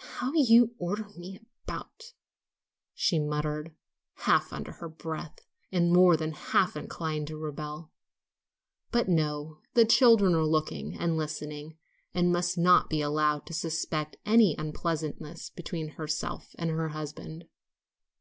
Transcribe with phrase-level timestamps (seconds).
[0.00, 2.12] "How you do order me about,"
[2.94, 3.76] she muttered,
[4.14, 7.92] half under her breath, and more than half inclined to rebel.
[8.90, 11.76] But no; the children were looking and listening,
[12.12, 17.44] and must not be allowed to suspect any unpleasantness between herself and her husband.